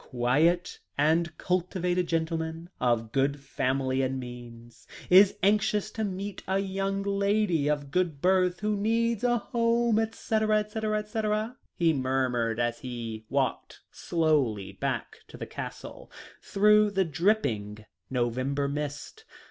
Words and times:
"Quiet 0.09 0.79
and 0.97 1.37
cultivated 1.37 2.07
gentleman 2.07 2.71
of 2.79 3.11
good 3.11 3.39
family 3.39 4.01
and 4.01 4.19
means, 4.19 4.87
is 5.11 5.35
anxious 5.43 5.91
to 5.91 6.03
meet 6.03 6.41
a 6.47 6.57
young 6.57 7.03
lady 7.03 7.67
of 7.69 7.91
good 7.91 8.19
birth 8.19 8.61
who 8.61 8.75
needs 8.75 9.23
a 9.23 9.37
home, 9.37 9.99
etc., 9.99 10.57
etc., 10.57 10.97
etc.," 10.97 11.57
he 11.75 11.93
murmured 11.93 12.59
as 12.59 12.79
he 12.79 13.27
walked 13.29 13.81
slowly 13.91 14.71
back 14.71 15.17
to 15.27 15.37
the 15.37 15.45
Castle 15.45 16.11
through 16.41 16.89
the 16.89 17.05
dripping 17.05 17.85
November 18.09 18.67
mist. 18.67 19.23